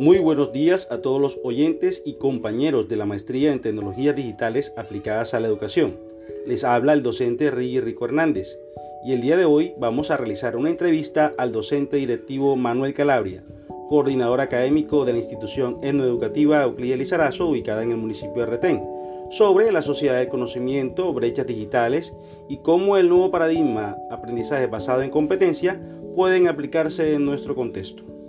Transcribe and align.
Muy 0.00 0.18
buenos 0.18 0.50
días 0.50 0.88
a 0.90 1.02
todos 1.02 1.20
los 1.20 1.38
oyentes 1.44 2.02
y 2.06 2.14
compañeros 2.14 2.88
de 2.88 2.96
la 2.96 3.04
Maestría 3.04 3.52
en 3.52 3.60
Tecnologías 3.60 4.16
Digitales 4.16 4.72
aplicadas 4.78 5.34
a 5.34 5.40
la 5.40 5.48
educación. 5.48 5.98
Les 6.46 6.64
habla 6.64 6.94
el 6.94 7.02
docente 7.02 7.50
Ricky 7.50 7.80
Rico 7.80 8.06
Hernández 8.06 8.58
y 9.04 9.12
el 9.12 9.20
día 9.20 9.36
de 9.36 9.44
hoy 9.44 9.74
vamos 9.78 10.10
a 10.10 10.16
realizar 10.16 10.56
una 10.56 10.70
entrevista 10.70 11.34
al 11.36 11.52
docente 11.52 11.98
directivo 11.98 12.56
Manuel 12.56 12.94
Calabria, 12.94 13.44
coordinador 13.90 14.40
académico 14.40 15.04
de 15.04 15.12
la 15.12 15.18
institución 15.18 15.76
etnoeducativa 15.82 16.62
Euclid 16.62 16.96
Lizarazo 16.96 17.48
ubicada 17.48 17.82
en 17.82 17.90
el 17.90 17.98
municipio 17.98 18.40
de 18.40 18.46
Retén, 18.46 18.82
sobre 19.28 19.70
la 19.70 19.82
sociedad 19.82 20.16
del 20.16 20.28
conocimiento, 20.28 21.12
brechas 21.12 21.46
digitales 21.46 22.16
y 22.48 22.56
cómo 22.62 22.96
el 22.96 23.10
nuevo 23.10 23.30
paradigma 23.30 23.98
aprendizaje 24.10 24.66
basado 24.66 25.02
en 25.02 25.10
competencia 25.10 25.78
pueden 26.16 26.48
aplicarse 26.48 27.12
en 27.12 27.26
nuestro 27.26 27.54
contexto. 27.54 28.19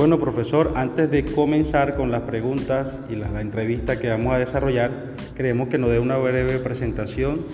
Bueno, 0.00 0.18
profesor, 0.18 0.72
antes 0.76 1.10
de 1.10 1.26
comenzar 1.26 1.94
con 1.94 2.10
las 2.10 2.22
preguntas 2.22 3.02
y 3.10 3.16
la, 3.16 3.38
entrevista 3.42 3.98
que 3.98 4.08
vamos 4.08 4.32
a 4.32 4.38
desarrollar, 4.38 5.12
queremos 5.36 5.68
que 5.68 5.76
nos 5.76 5.90
dé 5.90 5.98
una 5.98 6.16
breve 6.16 6.58
presentación 6.58 7.44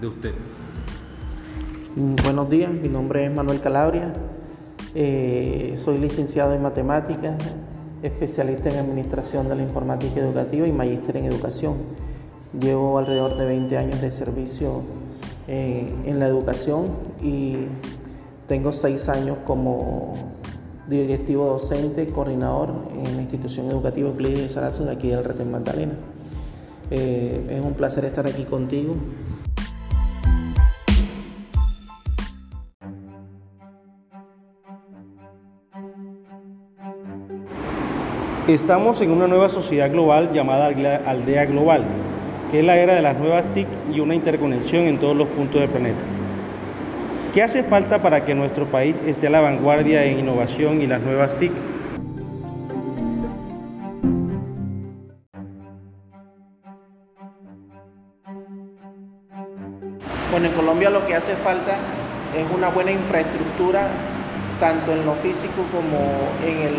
de 0.00 0.08
usted. 0.08 0.32
Mm, 1.94 2.16
buenos 2.24 2.50
días, 2.50 2.72
mi 2.72 2.88
nombre 2.88 3.24
es 3.24 3.32
Manuel 3.32 3.60
Calabria, 3.60 4.12
eh, 4.96 5.74
soy 5.76 5.98
licenciado 5.98 6.52
en 6.52 6.62
matemáticas, 6.62 7.36
especialista 8.02 8.70
en 8.70 8.78
administración 8.78 9.48
de 9.48 9.54
la 9.54 9.62
informática 9.62 10.18
educativa 10.18 10.66
y 10.66 10.72
magíster 10.72 11.18
en 11.18 11.26
educación. 11.26 11.76
Llevo 12.58 12.98
alrededor 12.98 13.36
de 13.36 13.44
20 13.44 13.78
años 13.78 14.00
de 14.00 14.10
servicio 14.10 14.82
eh, 15.46 15.94
en 16.06 16.18
la 16.18 16.26
educación 16.26 16.88
y 17.22 17.54
tengo 18.48 18.72
6 18.72 19.08
años 19.10 19.38
como 19.44 20.37
directivo 20.88 21.44
docente, 21.44 22.06
coordinador 22.06 22.72
en 22.92 23.16
la 23.16 23.22
institución 23.22 23.70
educativa 23.70 24.08
Euclides 24.08 24.40
de 24.40 24.48
Sarazo 24.48 24.84
de 24.84 24.92
aquí 24.92 25.08
del 25.08 25.22
Retén 25.22 25.50
Magdalena. 25.50 25.92
Eh, 26.90 27.46
es 27.50 27.64
un 27.64 27.74
placer 27.74 28.04
estar 28.06 28.26
aquí 28.26 28.44
contigo. 28.44 28.96
Estamos 38.46 39.02
en 39.02 39.10
una 39.10 39.26
nueva 39.26 39.50
sociedad 39.50 39.92
global 39.92 40.32
llamada 40.32 40.68
Aldea 40.68 41.44
Global, 41.44 41.84
que 42.50 42.60
es 42.60 42.64
la 42.64 42.78
era 42.78 42.94
de 42.94 43.02
las 43.02 43.18
nuevas 43.18 43.46
TIC 43.52 43.68
y 43.92 44.00
una 44.00 44.14
interconexión 44.14 44.84
en 44.84 44.98
todos 44.98 45.14
los 45.14 45.28
puntos 45.28 45.60
del 45.60 45.68
planeta. 45.68 46.17
¿Qué 47.32 47.42
hace 47.42 47.62
falta 47.62 48.00
para 48.00 48.24
que 48.24 48.34
nuestro 48.34 48.70
país 48.70 48.98
esté 49.06 49.26
a 49.26 49.30
la 49.30 49.42
vanguardia 49.42 50.02
en 50.04 50.20
innovación 50.20 50.80
y 50.80 50.86
las 50.86 51.02
nuevas 51.02 51.36
TIC? 51.36 51.52
Bueno, 60.30 60.46
en 60.46 60.52
Colombia 60.54 60.88
lo 60.88 61.06
que 61.06 61.14
hace 61.14 61.34
falta 61.36 61.76
es 62.34 62.46
una 62.56 62.70
buena 62.70 62.92
infraestructura, 62.92 63.88
tanto 64.58 64.92
en 64.92 65.04
lo 65.04 65.14
físico 65.16 65.66
como 65.70 65.98
en 66.42 66.62
el, 66.62 66.76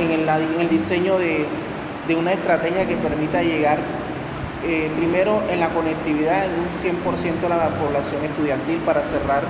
en 0.00 0.60
el, 0.60 0.68
diseño 0.68 1.16
de, 1.16 1.46
de 2.08 2.16
una 2.16 2.32
estrategia 2.32 2.88
que 2.88 2.96
permita 2.96 3.40
llegar 3.40 3.78
eh, 4.64 4.90
primero 4.96 5.42
en 5.48 5.60
la 5.60 5.68
conectividad 5.68 6.46
en 6.46 6.52
un 6.58 6.68
100% 6.74 7.40
de 7.40 7.48
la 7.48 7.70
población 7.78 8.24
estudiantil 8.24 8.78
para 8.78 9.04
cerrar 9.04 9.42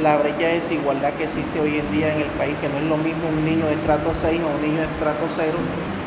la 0.00 0.16
brecha 0.16 0.46
de 0.46 0.54
desigualdad 0.60 1.12
que 1.14 1.24
existe 1.24 1.60
hoy 1.60 1.78
en 1.78 1.90
día 1.90 2.14
en 2.14 2.22
el 2.22 2.30
país, 2.38 2.54
que 2.60 2.68
no 2.68 2.78
es 2.78 2.84
lo 2.84 2.96
mismo 2.96 3.28
un 3.28 3.44
niño 3.44 3.66
de 3.66 3.74
estrato 3.74 4.14
6 4.14 4.40
o 4.40 4.54
un 4.54 4.62
niño 4.62 4.80
de 4.80 4.88
estrato 4.88 5.26
0 5.28 5.50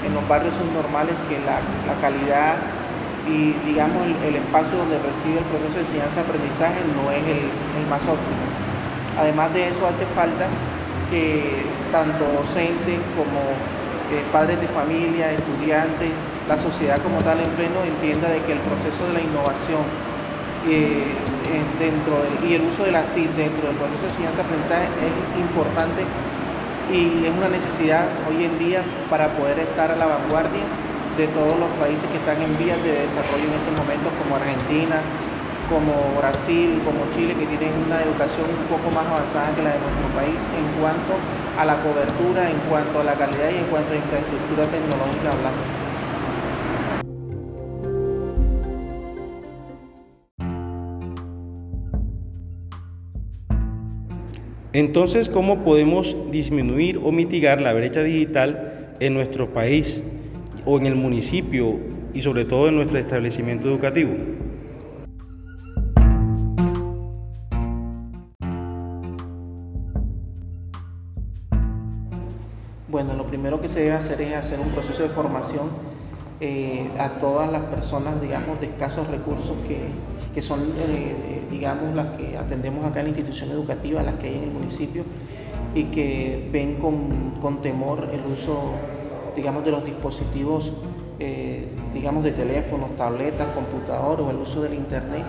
en 0.08 0.14
los 0.14 0.28
barrios 0.28 0.56
subnormales 0.56 1.16
que 1.28 1.38
la, 1.44 1.60
calidad 2.00 2.56
y 3.28 3.52
digamos 3.68 4.08
el, 4.24 4.36
espacio 4.36 4.78
donde 4.78 5.00
recibe 5.00 5.40
el 5.40 5.48
proceso 5.52 5.76
de 5.76 5.86
enseñanza-aprendizaje 5.86 6.80
no 6.96 7.12
es 7.12 7.24
el, 7.28 7.52
más 7.90 8.02
óptimo. 8.08 8.46
Además 9.20 9.54
de 9.54 9.70
eso 9.70 9.88
hace 9.88 10.06
falta 10.16 10.48
que 11.12 11.64
tanto 11.92 12.24
docentes 12.40 13.00
como 13.20 13.40
eh, 14.12 14.24
padres 14.32 14.60
de 14.62 14.68
familia, 14.68 15.32
estudiantes, 15.32 16.12
la 16.48 16.58
sociedad 16.58 17.02
como 17.02 17.18
tal 17.20 17.40
en 17.40 17.50
pleno 17.58 17.82
entienda 17.84 18.30
de 18.30 18.42
que 18.46 18.54
el 18.54 18.60
proceso 18.60 19.08
de 19.08 19.14
la 19.14 19.22
innovación 19.22 19.82
eh, 20.70 21.14
y 22.46 22.54
el 22.54 22.62
uso 22.62 22.84
de 22.84 22.92
la 22.92 23.02
TIC 23.14 23.30
dentro 23.38 23.70
del 23.70 23.78
proceso 23.78 24.02
de 24.02 24.10
enseñanza-aprendizaje 24.10 24.90
es 25.02 25.14
importante 25.40 26.02
y 26.92 27.26
es 27.26 27.34
una 27.34 27.50
necesidad 27.50 28.06
hoy 28.30 28.46
en 28.46 28.58
día 28.60 28.82
para 29.10 29.30
poder 29.34 29.60
estar 29.60 29.92
a 29.92 29.96
la 29.96 30.06
vanguardia 30.06 30.66
de 31.18 31.28
todos 31.34 31.58
los 31.58 31.70
países 31.80 32.06
que 32.10 32.18
están 32.18 32.42
en 32.42 32.58
vías 32.58 32.82
de 32.84 33.08
desarrollo 33.08 33.46
en 33.46 33.56
estos 33.56 33.74
momentos, 33.78 34.12
como 34.22 34.36
Argentina, 34.36 35.00
como 35.70 35.96
Brasil, 36.18 36.82
como 36.84 37.08
Chile, 37.14 37.34
que 37.34 37.46
tienen 37.46 37.74
una 37.88 38.04
educación 38.04 38.46
un 38.46 38.68
poco 38.70 38.92
más 38.94 39.06
avanzada 39.08 39.54
que 39.56 39.64
la 39.64 39.74
de 39.74 39.82
nuestro 39.82 40.10
país 40.14 40.40
en 40.54 40.68
cuanto 40.78 41.18
a 41.58 41.64
la 41.66 41.82
cobertura, 41.82 42.52
en 42.52 42.60
cuanto 42.70 43.00
a 43.00 43.04
la 43.06 43.16
calidad 43.16 43.50
y 43.50 43.64
en 43.64 43.68
cuanto 43.72 43.94
a 43.94 43.98
infraestructura 43.98 44.68
tecnológica 44.68 45.32
hablamos. 45.32 45.85
Entonces, 54.76 55.30
¿cómo 55.30 55.64
podemos 55.64 56.18
disminuir 56.32 57.00
o 57.02 57.14
mitigar 57.14 57.62
la 57.62 57.72
brecha 57.72 58.02
digital 58.02 58.94
en 59.00 59.14
nuestro 59.14 59.54
país 59.54 60.04
o 60.66 60.78
en 60.78 60.86
el 60.86 60.96
municipio 60.96 61.80
y 62.14 62.20
sobre 62.20 62.44
todo 62.44 62.68
en 62.68 62.76
nuestro 62.76 63.00
establecimiento 63.00 63.70
educativo? 63.70 64.12
Bueno, 72.90 73.14
lo 73.16 73.28
primero 73.28 73.62
que 73.62 73.70
se 73.70 73.80
debe 73.80 73.94
hacer 73.94 74.20
es 74.20 74.34
hacer 74.34 74.60
un 74.60 74.72
proceso 74.72 75.04
de 75.04 75.10
formación 75.10 75.70
eh, 76.42 76.90
a 77.00 77.12
todas 77.12 77.50
las 77.50 77.62
personas, 77.64 78.22
digamos, 78.22 78.60
de 78.60 78.68
escasos 78.68 79.08
recursos 79.08 79.56
que, 80.34 80.42
son, 80.42 80.60
eh, 80.78 81.42
digamos, 81.50 81.96
las 81.96 82.08
que 82.18 82.38
atendemos 82.38 82.84
acá 82.84 83.00
en 83.00 83.06
la 83.06 83.10
institución 83.12 83.52
educativa, 83.52 84.04
las 84.04 84.16
que 84.16 84.28
hay 84.28 84.36
en 84.36 84.44
el 84.44 84.52
municipio, 84.52 85.04
y 85.74 85.86
que 85.86 86.50
ven 86.52 86.76
con, 86.76 87.62
temor 87.62 88.10
el 88.12 88.30
uso, 88.30 88.74
digamos, 89.36 89.64
de 89.64 89.72
los 89.72 89.86
dispositivos, 89.86 90.74
eh, 91.20 91.68
digamos, 91.94 92.24
de 92.26 92.32
teléfonos, 92.32 92.98
tabletas, 92.98 93.48
computador 93.56 94.20
o 94.20 94.30
el 94.30 94.36
uso 94.36 94.62
del 94.62 94.74
Internet 94.74 95.24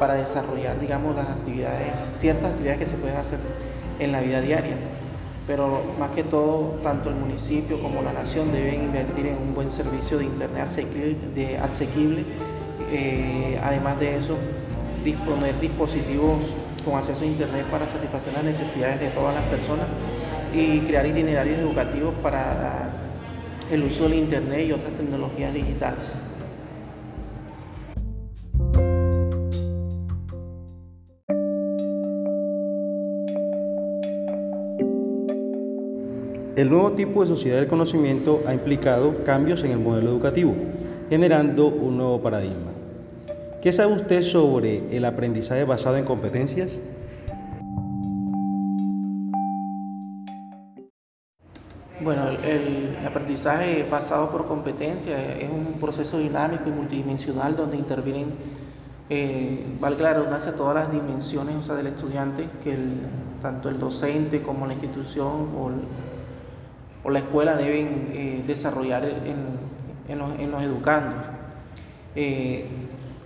para 0.00 0.14
desarrollar, 0.14 0.80
digamos, 0.80 1.14
las 1.14 1.28
actividades, 1.28 1.98
ciertas 2.16 2.50
actividades 2.50 2.80
que 2.80 2.86
se 2.86 2.96
pueden 2.96 3.16
hacer 3.16 3.38
en 4.00 4.10
la 4.10 4.20
vida 4.20 4.40
diaria 4.40 4.74
pero 5.48 5.80
más 5.98 6.10
que 6.10 6.22
todo, 6.24 6.78
tanto 6.82 7.08
el 7.08 7.16
municipio 7.16 7.80
como 7.80 8.02
la 8.02 8.12
nación 8.12 8.52
deben 8.52 8.84
invertir 8.84 9.28
en 9.28 9.38
un 9.38 9.54
buen 9.54 9.70
servicio 9.70 10.18
de 10.18 10.26
Internet 10.26 10.68
asequible. 11.62 12.24
Eh, 12.92 13.58
además 13.64 13.98
de 13.98 14.18
eso, 14.18 14.36
disponer 15.02 15.58
dispositivos 15.58 16.54
con 16.84 16.96
acceso 16.96 17.24
a 17.24 17.26
Internet 17.26 17.64
para 17.70 17.88
satisfacer 17.88 18.34
las 18.34 18.44
necesidades 18.44 19.00
de 19.00 19.08
todas 19.08 19.34
las 19.34 19.44
personas 19.44 19.86
y 20.52 20.80
crear 20.80 21.06
itinerarios 21.06 21.58
educativos 21.58 22.14
para 22.22 22.90
el 23.70 23.84
uso 23.84 24.04
del 24.04 24.18
Internet 24.18 24.68
y 24.68 24.72
otras 24.72 24.92
tecnologías 24.98 25.54
digitales. 25.54 26.27
El 36.58 36.70
nuevo 36.70 36.90
tipo 36.90 37.20
de 37.20 37.28
sociedad 37.28 37.58
del 37.60 37.68
conocimiento 37.68 38.42
ha 38.44 38.52
implicado 38.52 39.22
cambios 39.22 39.62
en 39.62 39.70
el 39.70 39.78
modelo 39.78 40.10
educativo, 40.10 40.56
generando 41.08 41.68
un 41.68 41.96
nuevo 41.96 42.20
paradigma. 42.20 42.72
¿Qué 43.62 43.72
sabe 43.72 43.92
usted 43.92 44.22
sobre 44.22 44.82
el 44.90 45.04
aprendizaje 45.04 45.62
basado 45.62 45.98
en 45.98 46.04
competencias? 46.04 46.80
Bueno, 52.00 52.28
el, 52.44 53.06
aprendizaje 53.06 53.86
basado 53.88 54.28
por 54.32 54.46
competencias 54.46 55.16
es 55.38 55.48
un 55.48 55.78
proceso 55.78 56.18
dinámico 56.18 56.64
y 56.66 56.72
multidimensional 56.72 57.56
donde 57.56 57.76
intervienen, 57.76 58.32
eh, 59.08 59.64
valga 59.78 60.02
la 60.02 60.14
redundancia, 60.14 60.56
todas 60.56 60.74
las 60.74 60.90
dimensiones 60.90 61.68
del 61.68 61.86
estudiante, 61.86 62.48
que 62.64 62.76
tanto 63.40 63.68
el 63.68 63.78
docente 63.78 64.42
como 64.42 64.66
la 64.66 64.72
institución 64.72 65.50
o 65.56 65.70
o 67.04 67.10
la 67.10 67.20
escuela 67.20 67.56
deben 67.56 68.10
eh, 68.12 68.44
desarrollar 68.46 69.04
en, 69.04 69.68
en 70.08 70.50
los, 70.50 70.62
educandos. 70.62 71.24
Eh, 72.14 72.66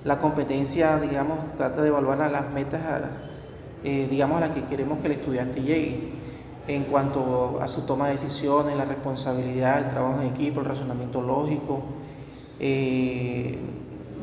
la 0.05 0.19
competencia, 0.19 0.99
digamos, 0.99 1.39
trata 1.57 1.83
de 1.83 1.89
evaluar 1.89 2.21
a 2.23 2.29
las 2.29 2.51
metas, 2.51 2.81
eh, 3.85 4.09
digamos, 4.11 4.39
a 4.39 4.41
las 4.47 4.51
que 4.51 4.65
queremos 4.65 4.99
que 4.99 5.07
el 5.07 5.13
estudiante 5.13 5.63
llegue 5.63 6.13
en 6.69 6.85
cuanto 6.85 7.61
a 7.63 7.69
su 7.69 7.83
toma 7.83 8.07
de 8.07 8.13
decisiones, 8.13 8.77
la 8.77 8.85
responsabilidad, 8.85 9.79
el 9.79 9.89
trabajo 9.89 10.21
en 10.21 10.29
equipo, 10.29 10.61
el 10.61 10.67
razonamiento 10.67 11.21
lógico, 11.21 11.83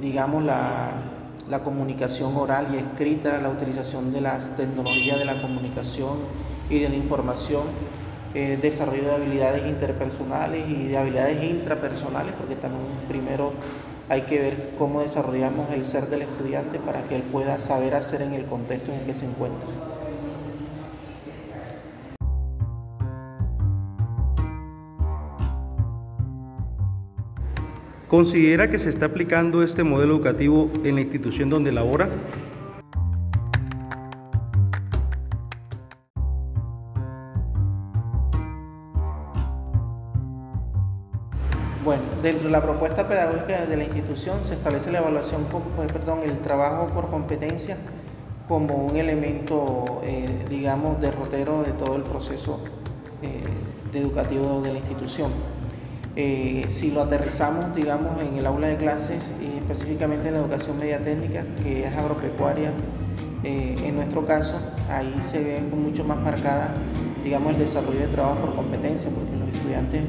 digamos, 0.01 0.43
la, 0.43 0.91
la, 1.49 1.63
comunicación 1.63 2.37
oral 2.37 2.67
y 2.73 2.77
escrita, 2.77 3.37
la 3.39 3.49
utilización 3.49 4.13
de 4.13 4.21
las 4.21 4.55
tecnologías 4.55 5.19
de 5.19 5.25
la 5.25 5.41
comunicación 5.41 6.17
y 6.69 6.79
de 6.79 6.87
la 6.87 6.95
información, 6.95 7.63
eh, 8.35 8.59
desarrollo 8.61 9.03
de 9.03 9.15
habilidades 9.15 9.67
interpersonales 9.67 10.69
y 10.69 10.87
de 10.87 10.97
habilidades 10.97 11.43
intrapersonales, 11.43 12.33
porque 12.37 12.55
también 12.55 12.85
primero 13.07 13.53
hay 14.07 14.21
que 14.21 14.39
ver 14.39 14.71
cómo 14.77 15.01
desarrollamos 15.01 15.71
el 15.71 15.83
ser 15.83 16.07
del 16.07 16.23
estudiante 16.23 16.79
para 16.79 17.03
que 17.03 17.15
él 17.15 17.23
pueda 17.23 17.57
saber 17.59 17.95
hacer 17.95 18.21
en 18.21 18.33
el 18.33 18.45
contexto 18.45 18.91
en 18.91 18.99
el 18.99 19.05
que 19.05 19.13
se 19.13 19.25
encuentra. 19.25 19.69
¿Considera 28.07 28.71
que 28.71 28.79
se 28.79 28.89
está 28.89 29.05
aplicando 29.05 29.61
este 29.61 29.83
modelo 29.83 30.15
educativo 30.15 30.71
en 30.83 30.95
la 30.95 31.01
institución 31.01 31.51
donde 31.51 31.71
labora? 31.71 32.09
Dentro 42.29 42.47
de 42.47 42.51
la 42.51 42.61
propuesta 42.61 43.07
pedagógica 43.07 43.65
de 43.65 43.75
la 43.75 43.83
institución 43.85 44.37
se 44.43 44.53
establece 44.53 44.91
la 44.91 44.99
evaluación, 44.99 45.45
pues, 45.75 45.91
perdón, 45.91 46.19
el 46.23 46.37
trabajo 46.39 46.85
por 46.93 47.09
competencia 47.09 47.75
como 48.47 48.75
un 48.75 48.95
elemento, 48.95 50.01
eh, 50.03 50.45
digamos, 50.47 51.01
derrotero 51.01 51.63
de 51.63 51.71
todo 51.71 51.95
el 51.95 52.03
proceso 52.03 52.59
eh, 53.23 53.41
educativo 53.93 54.61
de 54.61 54.73
la 54.73 54.77
institución. 54.77 55.31
Eh, 56.15 56.67
si 56.69 56.91
lo 56.91 57.01
aterrizamos, 57.01 57.73
digamos, 57.73 58.21
en 58.21 58.37
el 58.37 58.45
aula 58.45 58.67
de 58.67 58.77
clases 58.77 59.31
y 59.41 59.57
específicamente 59.57 60.27
en 60.27 60.35
la 60.35 60.41
educación 60.41 60.77
media 60.77 60.99
técnica, 60.99 61.43
que 61.63 61.87
es 61.87 61.93
agropecuaria, 61.95 62.71
eh, 63.43 63.75
en 63.85 63.95
nuestro 63.95 64.25
caso, 64.27 64.53
ahí 64.91 65.15
se 65.21 65.43
ve 65.43 65.61
mucho 65.61 66.03
más 66.03 66.19
marcada, 66.19 66.75
digamos, 67.23 67.53
el 67.53 67.59
desarrollo 67.59 68.01
de 68.01 68.07
trabajo 68.07 68.37
por 68.41 68.55
competencia, 68.55 69.09
porque 69.09 69.35
los 69.35 69.49
estudiantes 69.49 70.03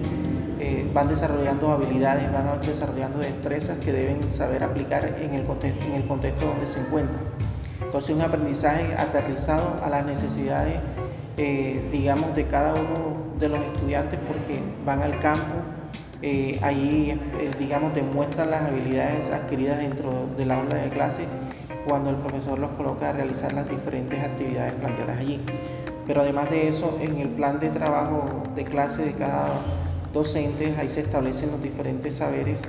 eh, 0.70 0.86
van 0.94 1.08
desarrollando 1.08 1.72
habilidades, 1.72 2.32
van 2.32 2.60
desarrollando 2.60 3.18
destrezas 3.18 3.78
que 3.78 3.92
deben 3.92 4.22
saber 4.28 4.62
aplicar 4.62 5.04
en 5.20 5.34
el 5.34 5.44
contexto, 5.44 5.84
en 5.84 5.94
el 5.94 6.06
contexto 6.06 6.46
donde 6.46 6.66
se 6.66 6.80
encuentran. 6.80 7.20
Entonces, 7.82 8.14
un 8.14 8.22
aprendizaje 8.22 8.94
aterrizado 8.96 9.76
a 9.82 9.90
las 9.90 10.04
necesidades, 10.04 10.76
digamos, 11.90 12.36
de 12.36 12.44
cada 12.46 12.74
uno 12.74 13.30
de 13.40 13.48
los 13.48 13.60
estudiantes, 13.60 14.20
porque 14.28 14.60
van 14.84 15.02
al 15.02 15.18
campo, 15.18 15.54
eh, 16.22 16.58
ahí, 16.62 17.18
eh, 17.40 17.50
digamos, 17.58 17.94
demuestran 17.94 18.50
las 18.50 18.62
habilidades 18.64 19.30
adquiridas 19.30 19.78
dentro 19.78 20.28
del 20.36 20.50
aula 20.50 20.76
de 20.76 20.90
clase 20.90 21.24
cuando 21.86 22.10
el 22.10 22.16
profesor 22.16 22.58
los 22.58 22.70
coloca 22.72 23.08
a 23.08 23.12
realizar 23.12 23.54
las 23.54 23.68
diferentes 23.70 24.22
actividades 24.22 24.74
planteadas 24.74 25.18
allí. 25.18 25.40
Pero 26.06 26.20
además 26.20 26.50
de 26.50 26.68
eso, 26.68 26.98
en 27.00 27.16
el 27.16 27.28
plan 27.30 27.58
de 27.58 27.70
trabajo 27.70 28.42
de 28.54 28.64
clase 28.64 29.06
de 29.06 29.12
cada 29.12 29.46
docente, 30.12 30.74
ahí 30.78 30.88
se 30.88 31.00
establecen 31.00 31.50
los 31.50 31.62
diferentes 31.62 32.14
saberes 32.14 32.62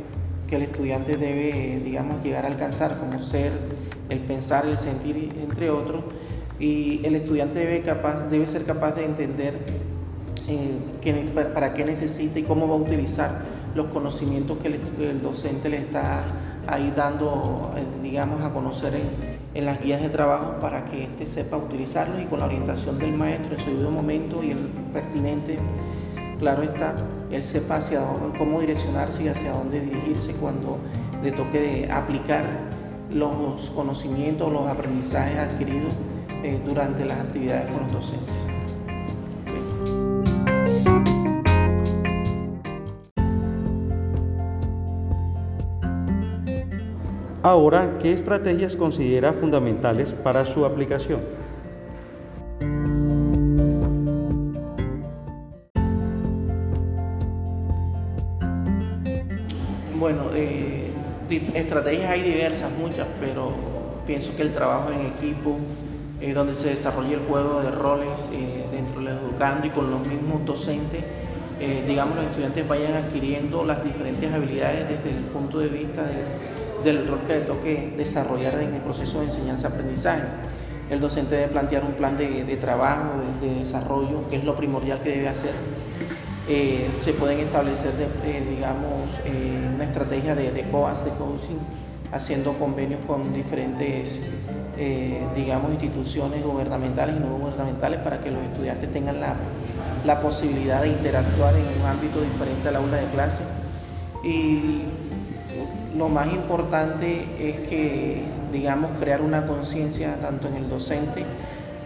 que 0.48 0.58
el 0.58 0.64
estudiante 0.64 1.18
debe, 1.18 1.82
digamos, 1.84 2.24
llegar 2.24 2.46
a 2.46 2.50
alcanzar, 2.50 2.98
como 3.00 3.20
ser, 3.20 3.52
el 4.10 4.20
pensar, 4.20 4.66
el 4.66 4.78
sentir, 4.78 5.32
entre 5.42 5.70
otros. 5.70 6.04
Y 6.60 7.02
el 7.06 7.16
estudiante 7.16 7.60
debe, 7.60 7.82
capaz, 7.82 8.30
debe 8.30 8.46
ser 8.46 8.66
capaz 8.66 8.92
de 8.92 9.06
entender 9.06 9.56
eh, 10.48 11.48
para 11.54 11.74
qué 11.74 11.86
necesita 11.86 12.40
y 12.40 12.44
cómo 12.44 12.68
va 12.68 12.74
a 12.76 12.78
utilizar 12.78 13.42
los 13.76 13.86
conocimientos 13.88 14.58
que 14.58 14.68
el, 14.68 15.22
docente 15.22 15.70
le 15.70 15.78
está 15.78 16.20
ahí 16.68 16.94
dando, 16.96 17.74
eh, 17.78 17.84
digamos, 18.04 18.42
a 18.42 18.52
conocer 18.52 18.94
en, 19.54 19.66
las 19.66 19.82
guías 19.82 20.02
de 20.02 20.10
trabajo 20.10 20.60
para 20.60 20.86
que 20.86 21.04
éste 21.04 21.26
sepa 21.26 21.58
utilizarlos 21.58 22.22
y 22.22 22.26
con 22.26 22.40
la 22.40 22.46
orientación 22.46 23.00
del 23.00 23.14
maestro 23.14 23.56
en 23.56 23.60
su 23.62 23.70
debido 23.70 23.92
momento 23.92 24.44
y 24.44 24.52
el 24.52 24.58
pertinente, 24.94 25.58
claro 26.40 26.64
está, 26.64 26.96
él 27.32 27.44
sepa 27.44 27.78
hacia 27.78 28.02
cómo 28.38 28.60
direccionarse 28.60 29.24
y 29.24 29.28
hacia 29.30 29.52
dónde 29.52 29.80
dirigirse 29.80 30.34
cuando 30.34 30.78
le 31.24 31.32
toque 31.32 31.60
de 31.60 31.92
aplicar 31.92 32.44
los 33.10 33.70
conocimientos, 33.72 34.52
los 34.52 34.68
aprendizajes 34.68 35.38
adquiridos 35.38 35.94
eh, 36.44 36.60
durante 36.66 37.06
las 37.06 37.20
actividades 37.20 37.70
con 37.72 37.84
los 37.84 37.94
docentes. 37.94 38.36
Ahora, 47.44 47.98
¿qué 48.00 48.14
estrategias 48.14 48.76
considera 48.76 49.34
fundamentales 49.34 50.14
para 50.14 50.46
su 50.46 50.64
aplicación? 50.64 51.22
Estrategias 61.38 62.10
hay 62.10 62.24
diversas, 62.24 62.72
muchas, 62.72 63.08
pero 63.20 63.54
pienso 64.06 64.36
que 64.36 64.44
el 64.44 64.54
trabajo 64.54 64.92
en 64.92 65.08
equipo, 65.08 65.58
eh, 66.20 66.34
donde 66.34 66.56
se 66.56 66.70
desarrolla 66.70 67.14
el 67.14 67.26
juego 67.28 67.62
de 67.62 67.72
roles 67.72 68.30
eh, 68.34 68.66
dentro 68.72 69.02
del 69.02 69.18
educando 69.18 69.68
y 69.68 69.70
con 69.70 69.90
los 69.90 70.06
mismos 70.08 70.46
docentes, 70.46 71.04
digamos, 71.88 72.16
los 72.16 72.26
estudiantes 72.26 72.68
vayan 72.68 72.94
adquiriendo 72.94 73.64
las 73.64 73.84
diferentes 73.84 74.34
habilidades 74.34 74.90
desde 74.90 75.16
el 75.16 75.26
punto 75.26 75.60
de 75.60 75.68
vista 75.68 76.02
de 76.02 76.24
del 76.84 77.08
rol 77.08 77.20
que 77.28 77.34
le 77.34 77.42
toque 77.42 77.94
desarrollar 77.98 78.60
en 78.60 78.74
el 78.74 78.82
proceso 78.82 79.20
de 79.20 79.26
enseñanza-aprendizaje. 79.26 80.24
El 80.90 81.00
docente 81.00 81.36
debe 81.36 81.48
plantear 81.50 81.86
un 81.86 81.94
plan 81.94 82.18
de, 82.18 82.58
trabajo, 82.60 83.12
de, 83.42 83.56
desarrollo, 83.56 84.28
que 84.30 84.38
es 84.38 84.44
lo 84.44 84.56
primordial 84.56 85.02
que 85.02 85.10
debe 85.10 85.30
hacer. 85.30 85.54
Eh, 86.48 86.90
se 87.02 87.14
pueden 87.14 87.40
establecer, 87.40 87.92
eh, 88.26 88.44
digamos, 88.50 89.20
eh, 89.26 89.70
una 89.76 89.84
estrategia 89.84 90.34
de, 90.34 90.52
de 90.52 90.64
COAS, 90.70 91.06
de 91.06 91.12
coaching, 91.12 91.60
haciendo 92.12 92.54
convenios 92.54 93.00
con 93.06 93.34
diferentes, 93.34 94.20
digamos, 95.36 95.72
instituciones 95.72 96.44
gubernamentales 96.44 97.16
y 97.16 97.20
no 97.20 97.38
gubernamentales 97.38 98.00
para 98.02 98.20
que 98.20 98.32
los 98.32 98.42
estudiantes 98.44 98.92
tengan 98.92 99.22
la, 99.22 99.36
la 100.06 100.20
posibilidad 100.20 100.82
de 100.82 100.90
interactuar 100.90 101.54
en 101.56 101.62
un 101.62 101.88
ámbito 101.88 102.20
diferente 102.22 102.68
al 102.68 102.78
aula 102.78 102.98
de 102.98 103.06
clase. 103.08 103.44
Y 104.26 104.82
lo 105.96 106.10
más 106.10 106.28
importante 106.34 107.26
es 107.40 107.70
que, 107.70 108.24
digamos, 108.52 108.92
crear 109.00 109.22
una 109.22 109.46
conciencia 109.46 110.16
tanto 110.20 110.48
en 110.48 110.56
el 110.56 110.70
docente 110.70 111.24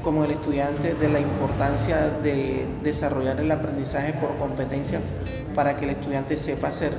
como 0.03 0.23
el 0.23 0.31
estudiante 0.31 0.93
de 0.93 1.09
la 1.09 1.19
importancia 1.19 2.09
de 2.23 2.65
desarrollar 2.83 3.39
el 3.39 3.51
aprendizaje 3.51 4.13
por 4.13 4.35
competencia 4.37 4.99
para 5.55 5.77
que 5.77 5.85
el 5.85 5.91
estudiante 5.91 6.37
sepa 6.37 6.67
hacer. 6.67 6.91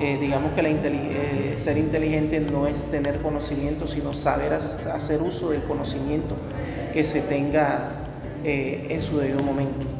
Eh, 0.00 0.18
digamos 0.20 0.52
que 0.52 0.60
eh, 0.60 1.54
ser 1.56 1.78
inteligente 1.78 2.40
no 2.40 2.66
es 2.66 2.90
tener 2.90 3.18
conocimiento, 3.18 3.86
sino 3.86 4.12
saber 4.12 4.52
hacer 4.52 5.22
uso 5.22 5.50
del 5.50 5.62
conocimiento 5.62 6.34
que 6.92 7.04
se 7.04 7.20
tenga 7.22 7.92
eh, 8.42 8.88
en 8.90 9.02
su 9.02 9.18
debido 9.18 9.42
momento. 9.42 9.93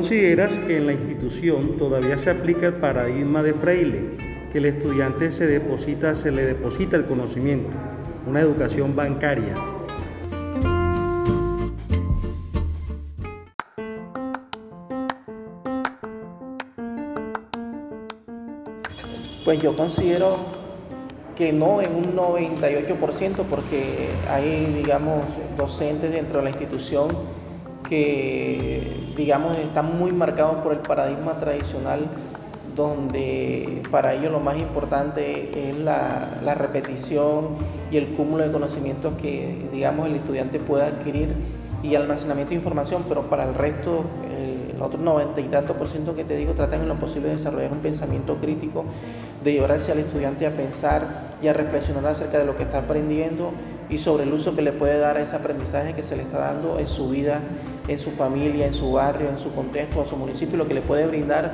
¿Consideras 0.00 0.58
que 0.60 0.78
en 0.78 0.86
la 0.86 0.94
institución 0.94 1.76
todavía 1.76 2.16
se 2.16 2.30
aplica 2.30 2.68
el 2.68 2.72
paradigma 2.72 3.42
de 3.42 3.52
Freire, 3.52 4.16
que 4.50 4.56
el 4.56 4.64
estudiante 4.64 5.30
se 5.30 5.46
deposita, 5.46 6.14
se 6.14 6.32
le 6.32 6.42
deposita 6.42 6.96
el 6.96 7.04
conocimiento, 7.04 7.68
una 8.26 8.40
educación 8.40 8.96
bancaria? 8.96 9.54
Pues 19.44 19.60
yo 19.60 19.76
considero 19.76 20.38
que 21.36 21.52
no 21.52 21.82
en 21.82 21.94
un 21.94 22.16
98% 22.16 23.44
porque 23.50 24.08
hay, 24.30 24.64
digamos, 24.82 25.24
docentes 25.58 26.10
dentro 26.10 26.38
de 26.38 26.44
la 26.44 26.48
institución 26.48 27.08
que, 27.88 29.12
digamos, 29.16 29.56
están 29.56 29.98
muy 29.98 30.12
marcados 30.12 30.56
por 30.62 30.72
el 30.72 30.78
paradigma 30.80 31.38
tradicional 31.38 32.08
donde 32.76 33.82
para 33.90 34.14
ellos 34.14 34.32
lo 34.32 34.40
más 34.40 34.56
importante 34.56 35.70
es 35.70 35.76
la, 35.76 36.54
repetición 36.54 37.56
y 37.90 37.96
el 37.96 38.14
cúmulo 38.14 38.46
de 38.46 38.52
conocimientos 38.52 39.14
que, 39.14 39.68
digamos, 39.72 40.06
el 40.06 40.16
estudiante 40.16 40.58
pueda 40.58 40.86
adquirir 40.86 41.34
y 41.82 41.94
almacenamiento 41.94 42.50
de 42.50 42.56
información, 42.56 43.04
pero 43.08 43.22
para 43.28 43.44
el 43.48 43.54
resto, 43.54 44.04
el 44.74 44.80
otro 44.80 44.98
90 44.98 45.40
y 45.40 45.44
tanto 45.44 45.74
por 45.74 45.88
ciento 45.88 46.14
que 46.14 46.24
te 46.24 46.36
digo, 46.36 46.52
tratan 46.52 46.82
en 46.82 46.88
lo 46.88 46.96
posible 46.96 47.28
de 47.28 47.34
desarrollar 47.34 47.72
un 47.72 47.78
pensamiento 47.78 48.36
crítico, 48.36 48.84
de 49.42 49.52
llevar 49.52 49.72
al 49.72 49.78
estudiante 49.78 50.46
a 50.46 50.56
pensar 50.56 51.30
y 51.42 51.48
a 51.48 51.52
reflexionar 51.52 52.06
acerca 52.06 52.38
de 52.38 52.44
lo 52.44 52.56
que 52.56 52.64
está 52.64 52.78
aprendiendo 52.78 53.52
y 53.90 53.98
sobre 53.98 54.24
el 54.24 54.32
uso 54.32 54.54
que 54.54 54.62
le 54.62 54.72
puede 54.72 54.98
dar 54.98 55.16
a 55.16 55.22
ese 55.22 55.36
aprendizaje 55.36 55.94
que 55.94 56.02
se 56.02 56.16
le 56.16 56.22
está 56.22 56.38
dando 56.38 56.78
en 56.78 56.88
su 56.88 57.10
vida, 57.10 57.40
en 57.88 57.98
su 57.98 58.10
familia, 58.12 58.66
en 58.66 58.74
su 58.74 58.92
barrio, 58.92 59.28
en 59.28 59.38
su 59.38 59.52
contexto, 59.52 60.00
en 60.00 60.06
su 60.06 60.16
municipio, 60.16 60.56
lo 60.56 60.68
que 60.68 60.74
le 60.74 60.82
puede 60.82 61.06
brindar 61.06 61.52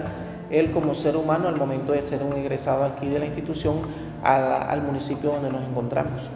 él 0.50 0.70
como 0.70 0.94
ser 0.94 1.16
humano 1.16 1.48
al 1.48 1.56
momento 1.56 1.92
de 1.92 2.02
ser 2.02 2.22
un 2.22 2.34
egresado 2.34 2.84
aquí 2.84 3.08
de 3.08 3.18
la 3.18 3.26
institución 3.26 3.76
al 4.22 4.82
municipio 4.82 5.30
donde 5.30 5.50
nos 5.50 5.62
encontramos. 5.68 6.30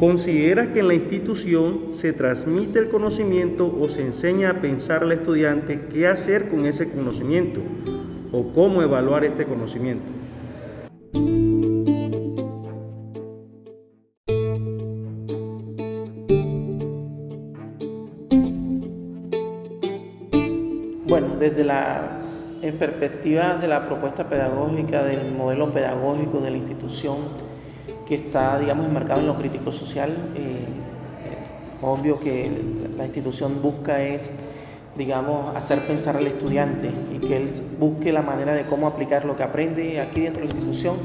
¿Considera 0.00 0.72
que 0.72 0.80
en 0.80 0.88
la 0.88 0.94
institución 0.94 1.88
se 1.92 2.14
transmite 2.14 2.78
el 2.78 2.88
conocimiento 2.88 3.70
o 3.78 3.90
se 3.90 4.00
enseña 4.00 4.48
a 4.48 4.60
pensar 4.62 5.02
al 5.02 5.12
estudiante 5.12 5.88
qué 5.92 6.06
hacer 6.06 6.48
con 6.48 6.64
ese 6.64 6.90
conocimiento 6.90 7.60
o 8.32 8.50
cómo 8.54 8.80
evaluar 8.80 9.24
este 9.24 9.44
conocimiento? 9.44 10.10
Bueno, 21.06 21.36
desde 21.38 21.62
la 21.62 22.22
en 22.62 22.78
perspectiva 22.78 23.58
de 23.58 23.68
la 23.68 23.86
propuesta 23.86 24.30
pedagógica, 24.30 25.04
del 25.04 25.30
modelo 25.32 25.74
pedagógico 25.74 26.40
de 26.40 26.52
la 26.52 26.56
institución 26.56 27.18
que 28.10 28.16
está, 28.16 28.58
digamos, 28.58 28.86
enmarcado 28.86 29.20
en 29.20 29.28
lo 29.28 29.36
crítico 29.36 29.70
social, 29.70 30.10
eh, 30.34 30.64
obvio 31.80 32.18
que 32.18 32.50
la 32.96 33.04
institución 33.04 33.62
busca 33.62 34.02
es, 34.02 34.28
digamos, 34.98 35.54
hacer 35.54 35.86
pensar 35.86 36.16
al 36.16 36.26
estudiante 36.26 36.90
y 37.14 37.20
que 37.20 37.36
él 37.36 37.48
busque 37.78 38.12
la 38.12 38.22
manera 38.22 38.52
de 38.52 38.64
cómo 38.64 38.88
aplicar 38.88 39.24
lo 39.24 39.36
que 39.36 39.44
aprende 39.44 40.00
aquí 40.00 40.22
dentro 40.22 40.42
de 40.42 40.48
la 40.48 40.54
institución, 40.56 40.96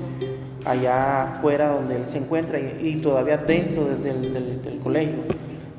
allá 0.66 1.34
afuera 1.34 1.70
donde 1.70 1.98
él 1.98 2.08
se 2.08 2.18
encuentra 2.18 2.58
y, 2.60 2.96
todavía 2.96 3.38
dentro 3.38 3.86
del 3.86 4.80
colegio. 4.82 5.20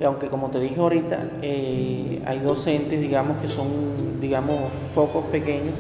Aunque 0.05 0.29
como 0.29 0.51
te 0.51 0.61
dije 0.61 0.79
ahorita, 0.79 1.19
eh, 1.43 2.23
hay 2.25 2.39
docentes, 2.39 3.01
digamos, 3.01 3.39
que 3.39 3.49
son, 3.49 4.21
digamos, 4.21 4.71
focos 4.95 5.25
pequeños 5.33 5.75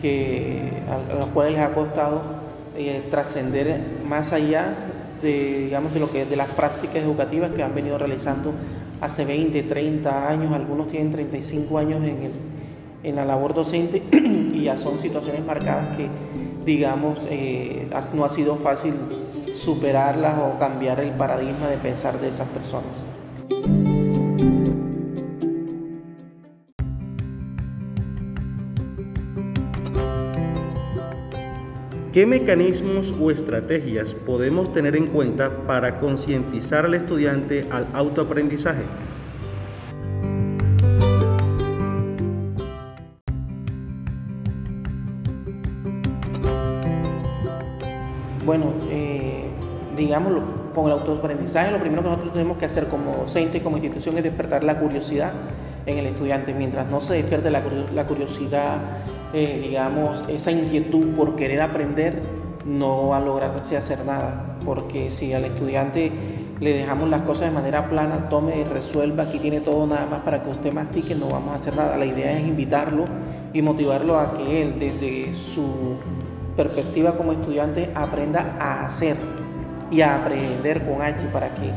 que, 0.00 0.72
a, 0.88 1.18
los 1.18 1.28
cuales 1.34 1.52
les 1.52 1.60
ha 1.60 1.74
costado 1.74 2.35
eh, 2.76 3.04
trascender 3.10 3.80
más 4.08 4.32
allá 4.32 4.74
de, 5.22 5.64
digamos, 5.64 5.94
de, 5.94 6.00
lo 6.00 6.10
que, 6.10 6.24
de 6.24 6.36
las 6.36 6.48
prácticas 6.48 6.96
educativas 6.96 7.52
que 7.52 7.62
han 7.62 7.74
venido 7.74 7.98
realizando 7.98 8.52
hace 9.00 9.24
20, 9.24 9.62
30 9.62 10.28
años, 10.28 10.52
algunos 10.52 10.88
tienen 10.88 11.10
35 11.10 11.78
años 11.78 12.02
en, 12.04 12.22
el, 12.22 12.32
en 13.02 13.16
la 13.16 13.24
labor 13.24 13.54
docente 13.54 14.02
y 14.12 14.62
ya 14.64 14.76
son 14.76 14.98
situaciones 14.98 15.44
marcadas 15.44 15.96
que, 15.96 16.08
digamos, 16.64 17.26
eh, 17.30 17.88
no 18.14 18.24
ha 18.24 18.28
sido 18.28 18.56
fácil 18.56 18.94
superarlas 19.54 20.38
o 20.38 20.58
cambiar 20.58 21.00
el 21.00 21.12
paradigma 21.12 21.66
de 21.68 21.76
pensar 21.78 22.20
de 22.20 22.28
esas 22.28 22.48
personas. 22.48 23.06
¿Qué 32.16 32.24
mecanismos 32.24 33.12
o 33.20 33.30
estrategias 33.30 34.14
podemos 34.14 34.72
tener 34.72 34.96
en 34.96 35.08
cuenta 35.08 35.66
para 35.66 36.00
concientizar 36.00 36.86
al 36.86 36.94
estudiante 36.94 37.66
al 37.70 37.88
autoaprendizaje? 37.92 38.84
Bueno, 48.46 48.72
eh, 48.88 49.50
digámoslo, 49.94 50.40
con 50.74 50.86
el 50.86 50.92
autoaprendizaje 50.92 51.70
lo 51.70 51.80
primero 51.80 52.00
que 52.02 52.08
nosotros 52.08 52.32
tenemos 52.32 52.56
que 52.56 52.64
hacer 52.64 52.86
como 52.86 53.26
centro 53.26 53.58
y 53.58 53.60
como 53.60 53.76
institución 53.76 54.16
es 54.16 54.24
despertar 54.24 54.64
la 54.64 54.78
curiosidad 54.78 55.34
en 55.84 55.98
el 55.98 56.06
estudiante. 56.06 56.54
Mientras 56.54 56.90
no 56.90 57.00
se 57.00 57.12
despierte 57.12 57.50
la, 57.50 57.62
curiosidad, 58.06 58.78
eh, 59.32 59.60
digamos, 59.62 60.24
esa 60.28 60.50
inquietud 60.50 61.14
por 61.14 61.36
querer 61.36 61.60
aprender, 61.60 62.22
no 62.64 63.08
va 63.08 63.18
a 63.18 63.20
lograrse 63.20 63.76
hacer 63.76 64.04
nada. 64.04 64.58
Porque 64.64 65.10
si 65.10 65.32
al 65.32 65.44
estudiante 65.44 66.10
le 66.60 66.72
dejamos 66.72 67.08
las 67.08 67.22
cosas 67.22 67.48
de 67.50 67.54
manera 67.54 67.88
plana, 67.88 68.28
tome 68.28 68.58
y 68.58 68.64
resuelva, 68.64 69.24
aquí 69.24 69.38
tiene 69.38 69.60
todo 69.60 69.86
nada 69.86 70.06
más 70.06 70.20
para 70.20 70.42
que 70.42 70.50
usted 70.50 70.72
mastique, 70.72 71.14
no 71.14 71.28
vamos 71.28 71.52
a 71.52 71.54
hacer 71.56 71.76
nada. 71.76 71.96
La 71.96 72.06
idea 72.06 72.38
es 72.38 72.46
invitarlo 72.46 73.04
y 73.52 73.62
motivarlo 73.62 74.18
a 74.18 74.34
que 74.34 74.62
él, 74.62 74.78
desde 74.78 75.34
su 75.34 75.96
perspectiva 76.56 77.16
como 77.16 77.32
estudiante, 77.32 77.90
aprenda 77.94 78.56
a 78.58 78.86
hacer 78.86 79.16
y 79.90 80.00
a 80.00 80.16
aprender 80.16 80.84
con 80.84 81.02
H 81.02 81.26
para 81.26 81.54
que 81.54 81.70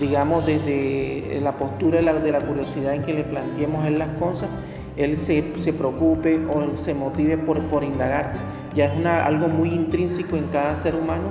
digamos, 0.00 0.44
desde 0.44 1.40
la 1.42 1.52
postura 1.52 2.00
de 2.00 2.32
la, 2.32 2.40
curiosidad 2.40 2.94
en 2.94 3.02
que 3.02 3.12
le 3.12 3.24
planteemos 3.24 3.88
las 3.90 4.08
cosas, 4.18 4.48
él 4.96 5.18
se, 5.18 5.42
preocupe 5.72 6.40
o 6.46 6.76
se 6.76 6.94
motive 6.94 7.36
por, 7.38 7.60
por 7.62 7.84
indagar. 7.84 8.34
Ya 8.74 8.86
es 8.86 8.98
una, 8.98 9.24
algo 9.24 9.48
muy 9.48 9.70
intrínseco 9.70 10.36
en 10.36 10.48
cada 10.48 10.76
ser 10.76 10.94
humano 10.94 11.30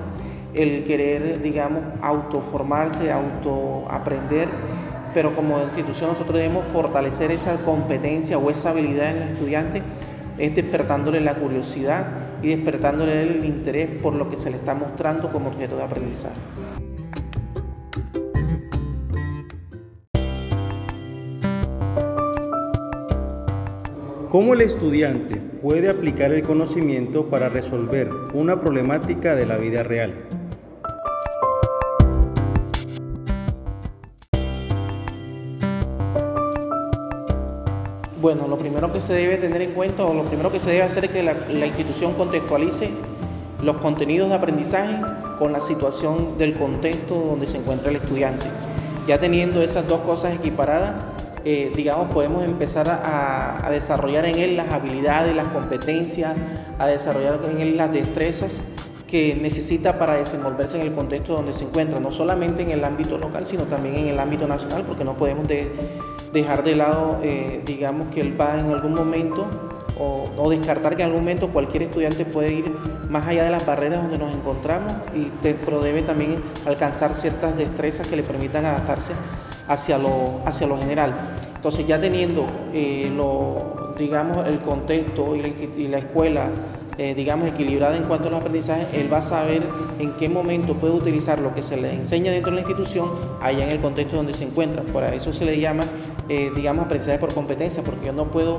el 0.54 0.84
querer, 0.84 1.42
digamos, 1.42 1.82
autoformarse, 2.02 3.12
autoaprender, 3.12 4.50
pero 5.14 5.36
como 5.36 5.60
institución 5.62 6.10
nosotros 6.10 6.36
debemos 6.36 6.66
fortalecer 6.68 7.32
esa 7.32 7.56
competencia 7.58 8.38
o 8.38 8.50
esa 8.50 8.70
habilidad 8.70 9.16
en 9.16 9.24
el 9.24 9.30
estudiante, 9.30 9.82
es 10.38 10.56
despertándole 10.56 11.22
la 11.22 11.36
curiosidad 11.36 12.06
y 12.42 12.50
despertándole 12.50 13.24
el 13.24 13.46
interés 13.46 13.90
por 14.02 14.16
lo 14.16 14.30
que 14.30 14.36
se 14.36 14.50
le 14.50 14.58
está 14.58 14.74
mostrando 14.74 15.32
como 15.32 15.50
objeto 15.50 15.78
de 15.78 15.84
aprendizaje. 15.84 16.36
¿Cómo 24.34 24.56
el 24.56 24.62
estudiante 24.62 25.36
puede 25.62 25.92
aplicar 25.92 26.32
el 26.32 26.42
conocimiento 26.42 27.28
para 27.28 27.50
resolver 27.50 28.10
una 28.34 28.60
problemática 28.60 29.36
de 29.36 29.46
la 29.46 29.58
vida 29.58 29.84
real? 29.84 30.16
Bueno, 38.20 38.48
lo 38.48 38.58
primero 38.58 38.92
que 38.92 39.00
se 39.00 39.14
debe 39.14 39.38
tener 39.38 39.62
en 39.62 39.74
cuenta 39.74 40.04
o 40.04 40.16
lo 40.16 40.24
primero 40.24 40.52
que 40.52 40.60
se 40.60 40.72
debe 40.72 40.82
hacer 40.82 41.06
es 41.06 41.12
que 41.12 41.22
la, 41.22 41.68
institución 41.68 42.14
contextualice 42.14 42.90
los 43.62 43.76
contenidos 43.76 44.30
de 44.30 44.36
aprendizaje 44.36 45.00
con 45.38 45.52
la 45.52 45.60
situación 45.60 46.40
del 46.40 46.56
contexto 46.56 47.14
donde 47.14 47.46
se 47.46 47.58
encuentra 47.58 47.92
el 47.92 47.98
estudiante. 47.98 48.48
Ya 49.08 49.20
teniendo 49.20 49.62
esas 49.62 49.88
dos 49.88 50.00
cosas 50.00 50.34
equiparadas, 50.34 50.96
eh, 51.46 51.74
digamos, 51.76 52.10
podemos 52.14 52.44
empezar 52.44 52.88
a, 52.90 53.70
desarrollar 53.70 54.26
en 54.26 54.38
él 54.38 54.56
las 54.56 54.70
habilidades, 54.70 55.36
las 55.36 55.48
competencias, 55.50 56.36
a 56.80 56.88
desarrollar 56.88 57.40
en 57.52 57.60
él 57.60 57.78
las 57.78 57.92
destrezas 57.92 58.62
que 59.08 59.36
necesita 59.36 60.00
para 60.00 60.16
desenvolverse 60.16 60.80
en 60.80 60.88
el 60.88 60.94
contexto 60.94 61.34
donde 61.34 61.54
se 61.54 61.66
encuentra, 61.66 62.00
no 62.00 62.12
solamente 62.12 62.64
en 62.64 62.72
el 62.72 62.84
ámbito 62.84 63.18
local, 63.18 63.46
sino 63.46 63.64
también 63.64 63.96
en 63.96 64.08
el 64.08 64.20
ámbito 64.20 64.48
nacional, 64.48 64.84
porque 64.88 65.04
no 65.04 65.16
podemos 65.18 65.48
dejar 66.32 66.64
de 66.64 66.76
lado, 66.76 67.20
eh, 67.22 67.62
digamos, 67.66 68.08
que 68.14 68.22
él 68.22 68.40
va 68.40 68.60
en 68.60 68.72
algún 68.72 68.94
momento 68.94 69.46
o, 70.00 70.50
descartar 70.50 70.96
que 70.96 71.04
en 71.04 71.10
algún 71.10 71.22
momento 71.22 71.50
cualquier 71.50 71.84
estudiante 71.84 72.26
puede 72.26 72.54
ir 72.54 72.66
más 73.10 73.28
allá 73.28 73.44
de 73.44 73.52
las 73.52 73.66
barreras 73.66 74.02
donde 74.02 74.18
nos 74.18 74.34
encontramos, 74.34 74.94
y, 75.16 75.30
pero 75.44 75.82
debe 75.82 76.02
también 76.02 76.36
alcanzar 76.66 77.14
ciertas 77.14 77.56
destrezas 77.58 78.08
que 78.08 78.16
le 78.16 78.24
permitan 78.24 78.66
adaptarse 78.66 79.14
hacia 79.68 79.98
lo, 79.98 80.42
hacia 80.46 80.68
lo 80.68 80.78
general. 80.78 81.14
Entonces 81.56 81.88
ya 81.88 82.00
teniendo 82.00 82.46
eh, 82.74 83.10
lo, 83.16 83.94
digamos, 83.98 84.46
el 84.48 84.60
contexto 84.60 85.36
y 85.36 85.88
la, 85.88 85.98
escuela 85.98 86.50
eh, 86.98 87.16
digamos, 87.16 87.48
equilibrada 87.48 87.96
en 87.96 88.04
cuanto 88.04 88.28
a 88.28 88.32
los 88.32 88.40
aprendizajes, 88.40 88.88
él 88.94 89.12
va 89.12 89.20
a 89.20 89.22
saber 89.22 89.64
en 89.98 90.12
qué 90.14 90.28
momento 90.28 90.74
puede 90.74 90.94
utilizar 90.94 91.40
lo 91.40 91.54
que 91.54 91.62
se 91.62 91.78
le 91.78 91.94
enseña 91.94 92.32
dentro 92.32 92.52
de 92.52 92.56
la 92.56 92.62
institución 92.62 93.10
allá 93.42 93.64
en 93.64 93.72
el 93.72 93.80
contexto 93.80 94.18
donde 94.18 94.34
se 94.34 94.44
encuentra. 94.44 94.84
Por 94.84 95.04
eso 95.06 95.32
se 95.32 95.46
le 95.46 95.60
llama, 95.60 95.86
eh, 96.28 96.52
digamos, 96.56 96.86
aprendizaje 96.86 97.18
por 97.18 97.34
competencia, 97.34 97.82
porque 97.82 98.08
yo 98.08 98.14
no 98.14 98.26
puedo 98.30 98.58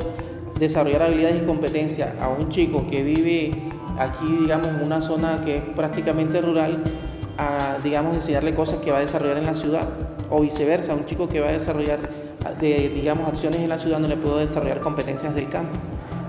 desarrollar 0.58 1.02
habilidades 1.02 1.42
y 1.42 1.46
competencias 1.46 2.18
a 2.20 2.28
un 2.28 2.48
chico 2.48 2.86
que 2.88 3.02
vive 3.02 3.50
aquí, 3.98 4.38
digamos, 4.40 4.68
en 4.68 4.82
una 4.82 5.00
zona 5.00 5.42
que 5.44 5.58
es 5.58 5.62
prácticamente 5.76 6.40
rural 6.40 6.82
a, 7.36 7.76
digamos, 7.84 8.14
enseñarle 8.14 8.54
cosas 8.54 8.78
que 8.78 8.90
va 8.90 8.96
a 8.98 9.00
desarrollar 9.00 9.36
en 9.36 9.44
la 9.44 9.54
ciudad 9.54 9.88
o 10.30 10.40
viceversa, 10.40 10.94
un 10.94 11.04
chico 11.04 11.28
que 11.28 11.40
va 11.40 11.48
a 11.48 11.52
desarrollar, 11.52 11.98
de, 12.60 12.88
digamos, 12.90 13.28
acciones 13.28 13.60
en 13.60 13.68
la 13.68 13.78
ciudad 13.78 13.98
no 13.98 14.08
le 14.08 14.16
puedo 14.16 14.38
desarrollar 14.38 14.80
competencias 14.80 15.34
del 15.34 15.48
campo. 15.48 15.78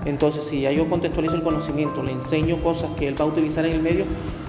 Entonces, 0.06 0.44
si 0.44 0.60
ya 0.60 0.70
yo 0.70 0.88
contextualizo 0.88 1.34
el 1.34 1.42
conocimiento, 1.42 2.02
le 2.02 2.12
enseño 2.12 2.62
cosas 2.62 2.90
que 2.96 3.08
él 3.08 3.20
va 3.20 3.24
a 3.24 3.28
utilizar 3.28 3.66
en 3.66 3.72
el 3.72 3.82
medio, 3.82 4.04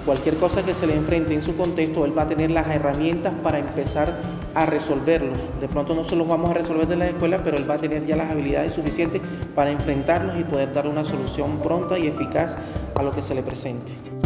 cualquier 0.05 0.37
cosa 0.37 0.63
que 0.63 0.73
se 0.73 0.85
le 0.85 0.95
enfrente 0.95 1.33
en 1.33 1.41
su 1.41 1.55
contexto, 1.55 2.05
él 2.05 2.15
va 2.15 2.23
a 2.23 2.27
tener 2.27 2.51
las 2.51 2.67
herramientas 2.67 3.33
para 3.41 3.57
empezar 3.57 4.19
a 4.53 4.67
resolverlos. 4.67 5.49
De 5.59 5.67
pronto 5.67 5.95
no 5.95 6.03
se 6.03 6.15
los 6.15 6.27
vamos 6.27 6.51
a 6.51 6.53
resolver 6.53 6.87
de 6.87 6.95
la 6.95 7.07
escuela, 7.07 7.39
pero 7.43 7.57
él 7.57 7.69
va 7.69 7.73
a 7.73 7.79
tener 7.79 8.05
ya 8.05 8.15
las 8.15 8.29
habilidades 8.29 8.73
suficientes 8.73 9.19
para 9.55 9.71
enfrentarlos 9.71 10.37
y 10.37 10.43
poder 10.43 10.71
dar 10.73 10.87
una 10.87 11.03
solución 11.03 11.57
pronta 11.57 11.97
y 11.97 12.05
eficaz 12.05 12.55
a 12.95 13.01
lo 13.01 13.11
que 13.11 13.23
se 13.23 13.33
le 13.33 13.41
presente. 13.41 14.16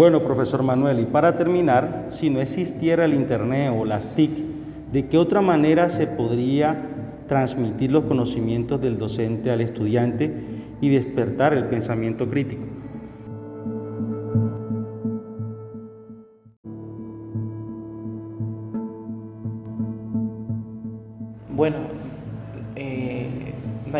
Bueno, 0.00 0.22
profesor 0.22 0.62
Manuel, 0.62 0.98
y 1.00 1.04
para 1.04 1.36
terminar, 1.36 2.06
si 2.08 2.30
no 2.30 2.40
existiera 2.40 3.04
el 3.04 3.12
Internet 3.12 3.70
o 3.76 3.84
las 3.84 4.14
TIC, 4.14 4.30
¿de 4.90 5.08
qué 5.08 5.18
otra 5.18 5.42
manera 5.42 5.90
se 5.90 6.06
podría 6.06 6.86
transmitir 7.28 7.92
los 7.92 8.04
conocimientos 8.04 8.80
del 8.80 8.96
docente 8.96 9.50
al 9.50 9.60
estudiante 9.60 10.32
y 10.80 10.88
despertar 10.88 11.52
el 11.52 11.66
pensamiento 11.66 12.30
crítico? 12.30 12.79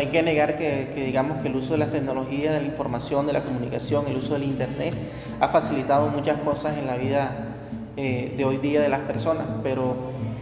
Hay 0.01 0.07
que 0.07 0.23
negar 0.23 0.57
que, 0.57 0.91
digamos 0.95 1.43
que 1.43 1.47
el 1.47 1.55
uso 1.55 1.73
de 1.73 1.77
las 1.77 1.91
tecnologías, 1.91 2.55
de 2.55 2.61
la 2.61 2.65
información, 2.65 3.27
de 3.27 3.33
la 3.33 3.41
comunicación, 3.41 4.07
el 4.07 4.17
uso 4.17 4.33
del 4.33 4.43
Internet 4.43 4.95
ha 5.39 5.47
facilitado 5.49 6.07
muchas 6.07 6.39
cosas 6.39 6.75
en 6.79 6.87
la 6.87 6.97
vida 6.97 7.49
eh, 7.97 8.33
de 8.35 8.43
hoy 8.43 8.57
día 8.57 8.81
de 8.81 8.89
las 8.89 9.01
personas, 9.01 9.45
pero 9.61 9.95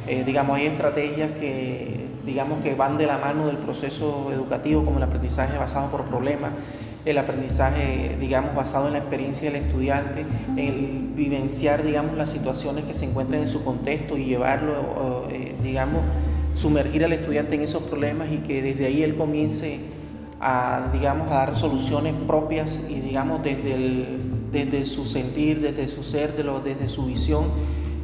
eh, 0.08 0.24
digamos 0.26 0.56
hay 0.58 0.68
estrategias 0.68 1.32
que 1.32 2.08
digamos 2.26 2.64
que 2.64 2.74
van 2.74 2.98
de 2.98 3.06
la 3.06 3.18
mano 3.18 3.48
del 3.48 3.58
proceso 3.58 4.32
educativo 4.32 4.86
como 4.86 4.96
el 4.96 5.04
aprendizaje 5.04 5.58
basado 5.58 5.92
por 5.92 6.06
problemas, 6.06 6.52
el 7.04 7.18
aprendizaje 7.18 8.16
digamos 8.18 8.56
basado 8.56 8.88
en 8.88 8.94
la 8.94 9.00
experiencia 9.00 9.52
del 9.52 9.64
estudiante, 9.64 10.26
el 10.56 11.10
vivenciar 11.16 11.84
digamos 11.84 12.16
las 12.16 12.30
situaciones 12.30 12.86
que 12.86 12.94
se 12.94 13.06
encuentran 13.06 13.42
en 13.42 13.50
su 13.50 13.66
contexto 13.66 14.18
y 14.18 14.24
llevarlo 14.24 15.28
eh, 15.30 15.54
digamos 15.62 16.04
sumergir 16.60 17.06
al 17.06 17.14
estudiante 17.14 17.56
en 17.56 17.62
esos 17.62 17.84
problemas 17.84 18.28
y 18.32 18.38
que 18.40 18.62
desde 18.62 18.86
ahí 18.86 19.02
él 19.02 19.16
comience 19.16 19.80
a, 20.42 20.90
digamos, 20.92 21.32
a 21.32 21.36
dar 21.36 21.56
soluciones 21.56 22.14
propias 22.28 22.80
y, 22.90 23.00
digamos, 23.00 23.42
desde, 23.44 24.06
desde 24.52 24.86
su 24.86 25.06
sentir, 25.06 25.62
desde 25.62 25.88
su 25.88 26.04
ser, 26.04 26.34
desde 26.34 26.90
su 26.90 27.06
visión, 27.06 27.46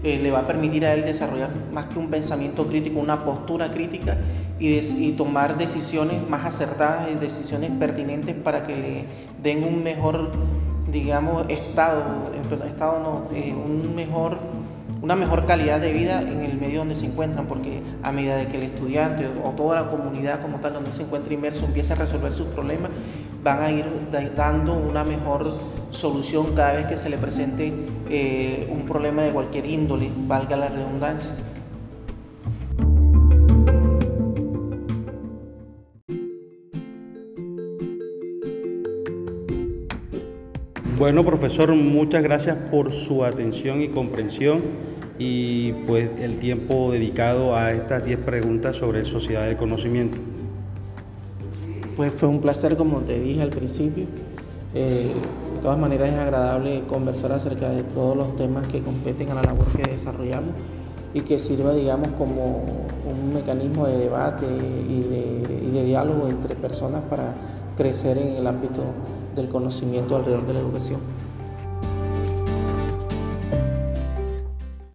eh, 0.03 0.19
le 0.21 0.31
va 0.31 0.39
a 0.39 0.47
permitir 0.47 0.85
a 0.85 0.93
él 0.93 1.03
desarrollar 1.03 1.49
más 1.73 1.87
que 1.87 1.99
un 1.99 2.09
pensamiento 2.09 2.67
crítico, 2.67 2.99
una 2.99 3.25
postura 3.25 3.71
crítica 3.71 4.17
y, 4.59 4.77
y 4.77 5.15
tomar 5.17 5.57
decisiones 5.57 6.27
más 6.29 6.45
acertadas 6.45 7.09
y 7.11 7.15
decisiones 7.15 7.71
pertinentes 7.71 8.35
para 8.35 8.65
que 8.65 8.75
le 8.75 9.05
den 9.43 9.63
un 9.63 9.83
mejor, 9.83 10.31
digamos, 10.91 11.45
estado, 11.49 12.31
estado 12.65 12.99
no, 12.99 13.35
eh, 13.35 13.53
un 13.53 13.95
mejor 13.95 14.37
una 15.05 15.15
mejor 15.15 15.45
calidad 15.45 15.79
de 15.79 15.93
vida 15.93 16.19
en 16.19 16.41
el 16.41 16.57
medio 16.59 16.79
donde 16.79 16.95
se 16.95 17.05
encuentran, 17.05 17.45
porque 17.45 17.79
a 18.01 18.11
medida 18.11 18.37
de 18.37 18.47
que 18.47 18.57
el 18.57 18.63
estudiante 18.63 19.29
o 19.43 19.51
toda 19.51 19.79
la 19.79 19.87
comunidad 19.87 20.41
como 20.41 20.59
tal 20.59 20.73
donde 20.73 20.91
se 20.91 21.03
encuentra 21.03 21.31
inmerso 21.31 21.65
empiece 21.65 21.93
a 21.93 21.95
resolver 21.95 22.31
sus 22.31 22.47
problemas, 22.47 22.89
van 23.43 23.61
a 23.61 23.71
ir 23.71 23.85
dando 24.35 24.73
una 24.73 25.03
mejor 25.03 25.45
solución 25.91 26.55
cada 26.55 26.73
vez 26.73 26.87
que 26.87 26.97
se 26.97 27.11
le 27.11 27.19
presente 27.19 27.71
eh, 28.09 28.67
un 28.73 28.87
problema 28.87 29.21
de 29.21 29.29
cualquier 29.29 29.67
índole, 29.67 30.09
valga 30.25 30.57
la 30.57 30.69
redundancia. 30.69 31.35
Bueno, 40.97 41.23
profesor, 41.23 41.75
muchas 41.75 42.23
gracias 42.23 42.57
por 42.71 42.91
su 42.91 43.23
atención 43.23 43.83
y 43.83 43.89
comprensión 43.89 44.94
y 45.17 45.71
pues 45.87 46.09
el 46.19 46.39
tiempo 46.39 46.91
dedicado 46.91 47.55
a 47.55 47.71
estas 47.71 48.03
10 48.03 48.19
preguntas 48.19 48.77
sobre 48.77 49.05
sociedad 49.05 49.45
del 49.45 49.57
conocimiento. 49.57 50.17
Pues 51.95 52.13
fue 52.13 52.27
un 52.27 52.41
placer, 52.41 52.75
como 52.75 52.99
te 52.99 53.19
dije 53.19 53.41
al 53.41 53.49
principio. 53.49 54.05
Eh, 54.73 55.13
de 55.55 55.61
todas 55.61 55.77
maneras 55.77 56.11
es 56.11 56.19
agradable 56.19 56.83
conversar 56.87 57.31
acerca 57.31 57.69
de 57.69 57.83
todos 57.83 58.17
los 58.17 58.35
temas 58.35 58.67
que 58.67 58.81
competen 58.81 59.31
a 59.31 59.35
la 59.35 59.43
labor 59.43 59.67
que 59.67 59.89
desarrollamos 59.89 60.53
y 61.13 61.21
que 61.21 61.39
sirva, 61.39 61.73
digamos, 61.73 62.09
como 62.17 62.61
un 63.09 63.33
mecanismo 63.33 63.87
de 63.87 63.97
debate 63.97 64.45
y 64.45 65.01
de, 65.01 65.65
y 65.65 65.71
de 65.71 65.85
diálogo 65.85 66.27
entre 66.27 66.55
personas 66.55 67.01
para 67.09 67.33
crecer 67.77 68.17
en 68.17 68.35
el 68.35 68.45
ámbito 68.45 68.83
del 69.33 69.47
conocimiento 69.47 70.17
alrededor 70.17 70.45
de 70.45 70.53
la 70.53 70.59
educación. 70.59 71.14